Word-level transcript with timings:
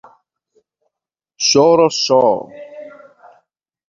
Chorrochó 1.47 2.27